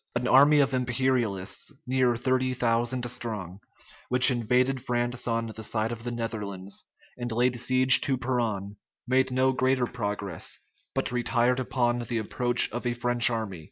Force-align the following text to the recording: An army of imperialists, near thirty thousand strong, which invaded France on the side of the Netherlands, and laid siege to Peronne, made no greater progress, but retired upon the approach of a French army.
An 0.15 0.27
army 0.27 0.61
of 0.61 0.73
imperialists, 0.73 1.71
near 1.85 2.15
thirty 2.15 2.55
thousand 2.55 3.07
strong, 3.07 3.59
which 4.09 4.31
invaded 4.31 4.83
France 4.83 5.27
on 5.27 5.45
the 5.55 5.61
side 5.61 5.91
of 5.91 6.03
the 6.03 6.09
Netherlands, 6.11 6.85
and 7.19 7.31
laid 7.31 7.59
siege 7.59 8.01
to 8.01 8.17
Peronne, 8.17 8.77
made 9.07 9.29
no 9.29 9.51
greater 9.51 9.85
progress, 9.85 10.57
but 10.95 11.11
retired 11.11 11.59
upon 11.59 11.99
the 11.99 12.17
approach 12.17 12.67
of 12.71 12.87
a 12.87 12.95
French 12.95 13.29
army. 13.29 13.59